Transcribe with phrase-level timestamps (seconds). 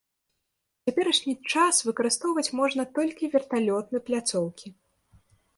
[0.79, 4.67] У цяперашні час выкарыстоўваць можна толькі верталётны пляцоўкі.